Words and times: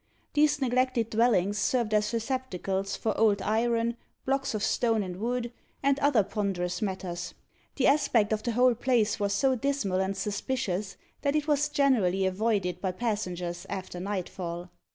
These 0.33 0.59
neglected 0.61 1.11
dwellings 1.11 1.59
served 1.59 1.93
as 1.93 2.11
receptacles 2.11 2.95
for 2.95 3.15
old 3.19 3.39
iron, 3.43 3.97
blocks 4.25 4.55
of 4.55 4.63
stone 4.63 5.03
and 5.03 5.17
wood, 5.17 5.53
and 5.83 5.99
other 5.99 6.23
ponderous 6.23 6.81
matters. 6.81 7.35
The 7.75 7.85
aspect 7.85 8.33
of 8.33 8.41
the 8.41 8.53
whole 8.53 8.73
place 8.73 9.19
was 9.19 9.31
so 9.31 9.53
dismal 9.53 9.99
and 9.99 10.17
suspicious, 10.17 10.97
that 11.21 11.35
it 11.35 11.47
was 11.47 11.69
generally 11.69 12.25
avoided 12.25 12.81
by 12.81 12.93
passengers 12.93 13.67
after 13.69 13.99
nightfall. 13.99 14.71